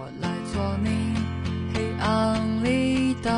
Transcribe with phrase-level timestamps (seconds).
[0.00, 0.88] 我来做你
[1.74, 3.30] 黑暗里的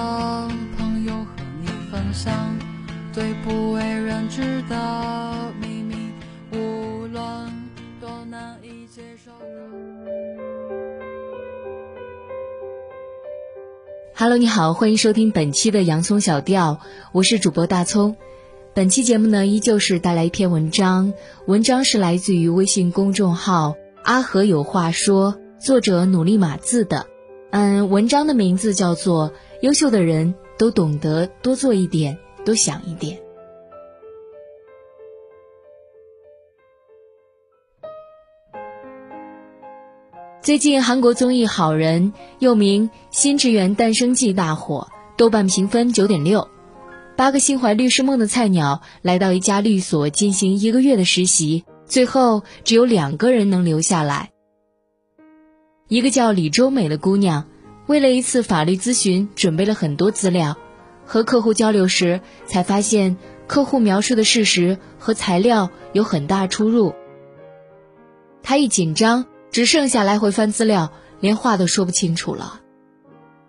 [0.78, 2.56] 朋友，和你分享
[3.12, 5.96] 最不为人知的秘密，
[6.52, 7.20] 无论
[8.00, 9.46] 多难以接受的。
[14.14, 16.78] Hello，你好，欢迎收听本期的洋葱小调，
[17.10, 18.16] 我是主播大葱。
[18.72, 21.12] 本期节目呢，依旧是带来一篇文章，
[21.46, 23.74] 文章是来自于微信公众号
[24.04, 27.06] “阿和有话说”，作者努力码字的。
[27.52, 33.16] 嗯，文章的名字叫做《优秀的人都懂得多做一点，多想一点》。
[40.42, 46.48] 最近韩国综艺《好人》又名《新职员诞生记》大火，豆瓣评分九点六。
[47.16, 54.31] 八个心怀律师梦的菜鸟来到一家律所进行一个月的实习，最后只有两个人能留下来。
[55.92, 57.44] 一个叫李周美的姑娘，
[57.86, 60.56] 为了一次法律咨询准备了很多资料，
[61.04, 66.94] 和客户交流时才发现客户描述的事实和材料有很大出入。
[68.42, 69.26] 她一紧张。
[69.50, 72.62] 只剩下来回翻资料，连话都说不清楚了。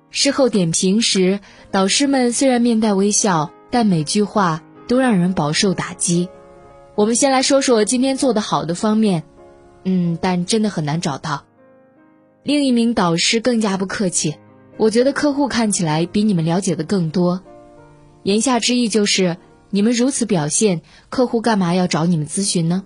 [0.09, 1.39] 事后点评时，
[1.71, 6.27] 导师们虽然面带微笑，但每句话都让人饱受打击。
[6.95, 9.23] 我们先来说说今天做的好的方面，
[9.85, 11.45] 嗯，但真的很难找到。
[12.43, 14.35] 另一名导师更加不客气，
[14.77, 17.41] 我觉得客户看起来比你们了解的更多。
[18.23, 19.37] 言下之意就是，
[19.69, 22.83] 你们如此表现，客户干嘛要找你们咨询呢？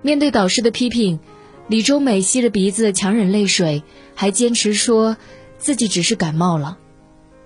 [0.00, 1.18] 面对导师的批评。
[1.66, 3.82] 李周美吸着鼻子强忍泪水，
[4.14, 5.16] 还坚持说
[5.56, 6.76] 自己只是感冒了。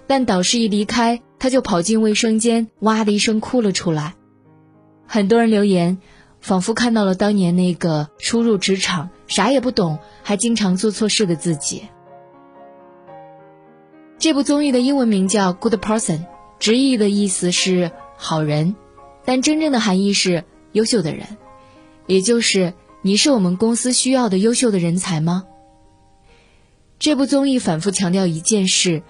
[0.09, 4.17] 但导师一离开，她就跑进卫生间，哇的一声哭了出来。
[5.07, 5.99] 很多人留言，
[6.41, 11.89] 仿佛看到了当年那个初入职场、啥也不懂，还经常做错事的自己。
[14.19, 16.19] 这部综艺的英文名叫《Good Person》，
[16.59, 18.77] 直译的意思是好人，
[19.25, 21.27] 但真正的含义是优秀的人，
[22.07, 22.75] 也就是。
[23.01, 25.45] 你是我们公司需要的优秀的人才吗？
[26.99, 29.05] 这部综艺反复强调一件事：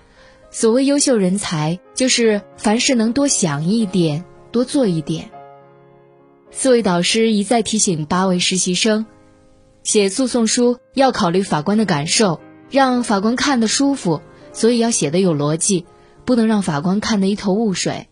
[0.50, 5.30] 所谓优秀人才，就是凡事能多想一点，多做一点。
[6.50, 9.06] 四位导师一再提醒八位实习生，
[9.82, 14.20] 写诉讼书要考虑法官的感受，让法官看得舒服，
[14.52, 15.86] 所以要写得有逻辑，
[16.24, 18.08] 不能让法官看得一头雾水。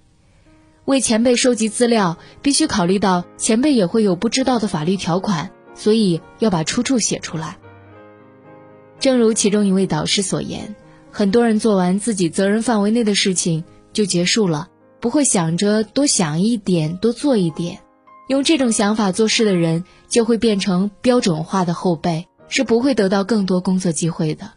[0.85, 5.51] 为前辈收集资料，必须考虑到前辈也会有不知道的法律条款。
[5.79, 7.59] 所以要把出处写出来。
[8.99, 10.75] 正如其中一位导师所言，
[11.11, 14.69] 很多人做完自己责任范围内的事情就结束了，
[15.01, 17.81] 不会想着多想一点、多做一点。
[18.29, 24.53] 用这种想法做事的人，就会变成标准化的后辈，是不会得到更多工作机会的。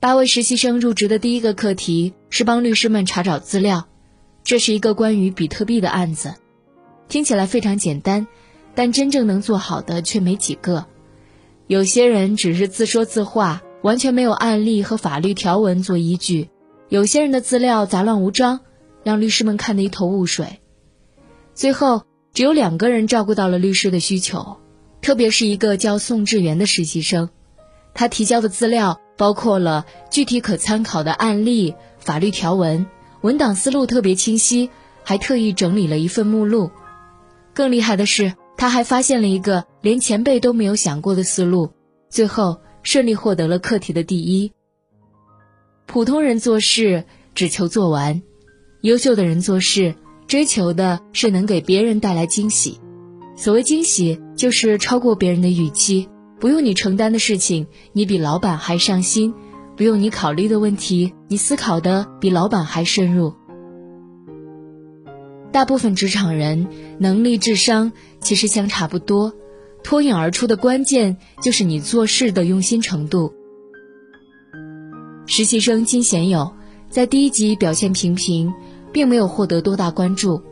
[0.00, 3.88] 八位实习生入职的第一个课题是帮律师们查找资料，
[4.44, 6.34] 这是一个关于比特币的案子，
[7.08, 8.26] 听起来非常简单。
[8.74, 10.86] 但真正能做好的却没几个，
[11.66, 16.48] 有些人只是自说自话，完全没有案例和法律条文做依据；
[16.88, 18.60] 有些人的资料杂乱无章，
[19.04, 20.60] 让律师们看得一头雾水。
[21.54, 24.56] 最后，只有两个人照顾到了律师的需求，
[25.00, 27.30] 特别是一个叫宋志源的实习生，
[27.94, 32.86] 他提交的资料包括了具体可参考的案例、法律条文，
[33.20, 34.70] 文档思路特别清晰，
[35.04, 36.70] 还特意整理了一份目录。
[37.54, 38.34] 更厉害的是。
[38.54, 41.72] 他还发现了一个连前辈都没有想过的思路，
[42.08, 44.52] 最后顺利获得了课题的第一。
[45.86, 47.04] 普通人做事
[47.34, 48.22] 只求做完，
[48.82, 49.96] 优秀的人做事
[50.26, 52.78] 追求的是能给别人带来惊喜。
[53.36, 59.32] 所谓惊喜，就是超过别人的预期，不用你承担的事情，你比老板还上心；
[59.76, 63.34] 不用你考虑的问题，你思考的比老板还深入。
[65.50, 66.66] 大部分职场人
[66.98, 69.34] 能力、智商其实相差不多，
[69.82, 73.34] 脱颖而出的关键就是你做事的用心程度。
[75.26, 76.52] 实习生金贤友
[76.90, 78.52] 在第一集表现平平，
[78.92, 80.42] 并没有获得多大关注，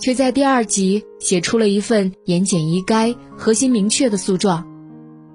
[0.00, 4.66] 却在第二集写出了一份言简意赅、核心明确的诉状。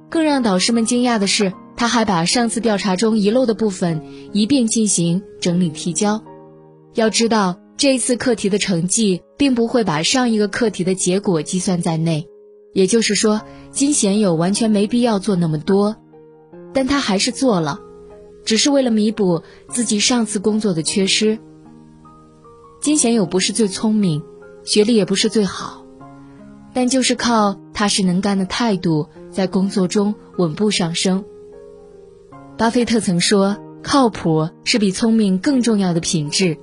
[0.10, 4.02] 更让导师们惊讶的是，他还把上次调查中遗漏的部分
[4.34, 6.24] 一并进行整理提交。
[6.96, 7.60] 要知道。
[7.80, 12.28] 这一次课题的成绩并不会把上一个课题的结果计算在内，
[12.74, 13.40] 也就是说，
[13.72, 15.96] 金贤友完全没必要做那么多，
[16.74, 17.80] 但他还是做了，
[18.44, 21.40] 只是为了弥补自己上次工作的缺失。
[22.80, 24.24] 金贤友不是最聪明，
[24.64, 25.84] 学历也不是最好，
[26.74, 31.26] 但就是靠踏实能干的态度，在工作中稳步上升。
[32.58, 36.58] 巴菲特曾说：“靠谱是比聪明更重要的品质。”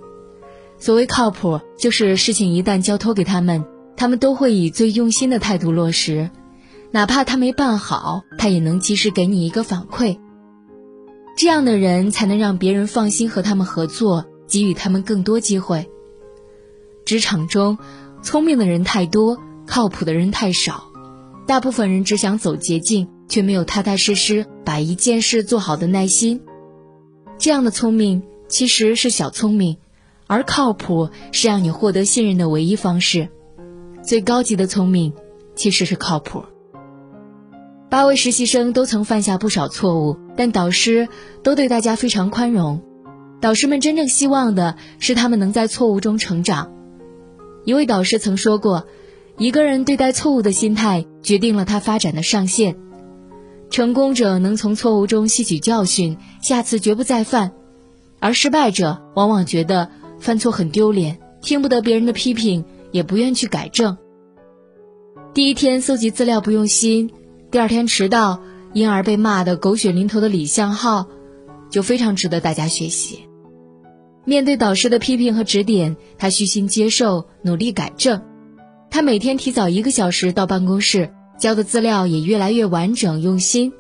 [0.78, 6.30] 所谓靠谱，就是事情一旦交托给他们，他们都会以最用心的态度落实，
[6.92, 10.18] 哪怕他没办好，他也能及时给你一个反馈。
[11.36, 15.90] 这样的人才能让别人放心和他们合作，给予他们更多机会。
[17.06, 17.78] 职场中，
[18.20, 20.84] 聪明的人太多，靠谱的人太少，
[21.46, 26.42] 大部分人只想走捷径，却没有踏踏实实把一件事做好的耐心。
[27.38, 29.78] 这样的聪明其实是小聪明。
[30.28, 33.28] 而靠谱是让你获得信任的唯一方式。
[34.02, 35.12] 最高级的聪明，
[35.54, 36.42] 其实是靠谱。
[37.88, 41.08] 八位实习生都曾犯下不少错误，但导师
[41.44, 42.82] 都对大家非常宽容。
[43.40, 46.72] 导师们真正希望的是他们能在错误中成长。
[47.66, 48.86] 一位导师曾说过
[49.36, 52.76] ：“一个人对待错误的心态，决定了他发展的上限。
[53.70, 57.50] 成功者能从错误中吸取教训，下次绝不再犯；
[58.20, 63.98] 而失败者往往觉得。”犯错很丢脸，听不得别人的批评，也不愿去改正。
[65.34, 67.10] 第一天搜集资料不用心，
[67.50, 68.40] 第二天迟到，
[68.72, 71.06] 因而被骂得狗血淋头的李向浩，
[71.68, 73.28] 就非常值得大家学习。
[74.26, 78.20] 面对导师的批评和指点，他虚心接受，努力改正。
[78.90, 83.72] 他每天提早一个小时到办公室，交的资料也越来越完整用心。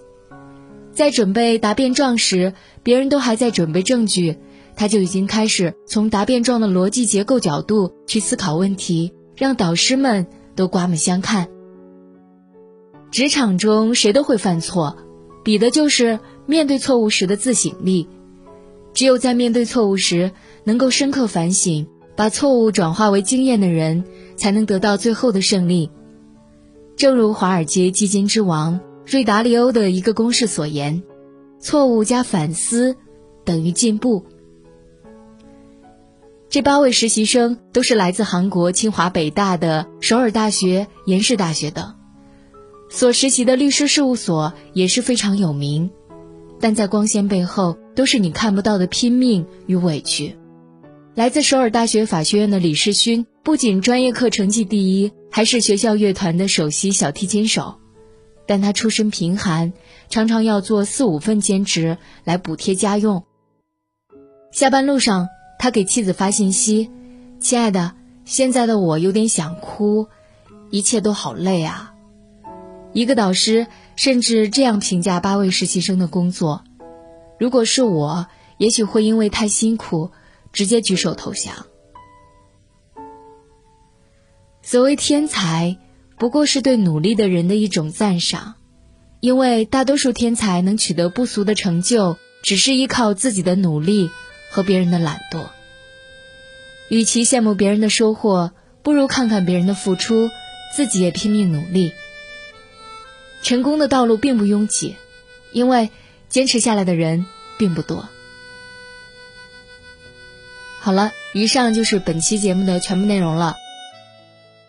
[0.92, 4.38] 在准备答辩状时，别人都还在准备证据。
[4.76, 11.48] 他就已经开始从答辩状的逻辑结构角度去思考问题，让导师们都刮目相看。
[13.10, 14.98] 职场中谁都会犯错，
[15.42, 18.06] 比的就是面对错误时的自省力。
[18.96, 20.32] 只有在面对错误时
[20.64, 24.02] 能够深刻反省，把错误转化为经验的人，
[24.36, 25.90] 才能得到最后的胜利。
[26.96, 31.02] 正如华尔街基金之王瑞达利欧的一个公式所言：
[31.60, 32.96] 错误加反思
[33.44, 34.24] 等于进步。
[36.48, 41.96] 这八位实习生都是来自韩国清华、北大的、首尔大学、延世大学等，
[42.88, 45.90] 所实习的律师事务所也是非常有名，
[46.58, 50.36] 但在光鲜背后都是你看不到的拼命与委屈。
[51.16, 57.80] 来自首尔大学法学院的李世勋，不仅专业课成绩第一，还是学校乐团的首席小提琴手，
[58.46, 59.72] 但他出身贫寒，
[60.08, 63.24] 常常要做四五份兼职来补贴家用。
[64.52, 65.26] 下班路上。
[65.58, 66.90] 他给妻子发信息
[67.40, 67.94] ：“亲爱的，
[68.26, 70.06] 现在的我有点想哭，
[70.70, 71.94] 一切都好累啊。”
[72.92, 73.66] 一个导师
[73.96, 76.62] 甚至这样评价八位实习生的工作
[77.38, 78.26] ：“如果是我，
[78.58, 80.10] 也许会因为太辛苦，
[80.52, 81.66] 直接举手投降。”
[84.62, 85.78] 所谓天才，
[86.18, 88.54] 不过是对努力的人的一种赞赏，
[89.20, 94.10] 因为大多数天才能取得不俗的成就，只是依靠自己的努力。
[94.48, 95.48] 和别人的懒惰，
[96.88, 98.52] 与其羡慕别人的收获，
[98.82, 100.30] 不如看看别人的付出，
[100.74, 101.92] 自己也拼命努力。
[103.42, 104.94] 成功的道路并不拥挤，
[105.52, 105.90] 因为
[106.28, 107.26] 坚持下来的人
[107.58, 108.08] 并不多。
[110.80, 113.56] 好了，以上就是本期节目的全部内容了。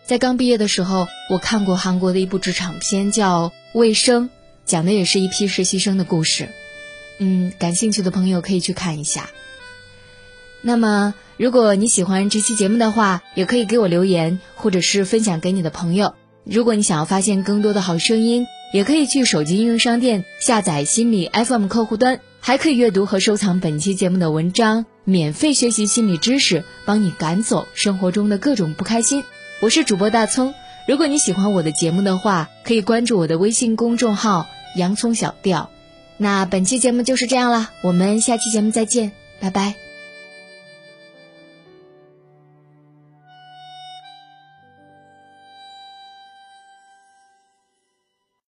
[0.04, 4.24] 在刚毕业的时候，我看过韩国的一部职场片，叫《卫生》，
[4.64, 6.48] 讲的也是一批实习生的故事。
[7.18, 9.28] 嗯，感兴趣的朋友可以去看一下。
[10.62, 16.14] 那么，如果你喜欢这期节目的话，也可以给我留言，或者是分享给你的朋友。
[16.44, 29.24] 如果你想要发现更多的好声音，也可以去手机应用商店下载心理 FM 客户端，还可以阅读和收藏本期节目的文章，免费学习心理知识，帮你赶走生活中的各种不开心。
[29.60, 30.54] 我是主播大葱，
[30.86, 34.46] 如果你喜欢我的节目的话，可以关注我的微信公众号
[34.76, 35.70] “洋葱小调”。
[36.18, 39.87] 那本期节目就是这样啦，我们下期节目再见，拜拜。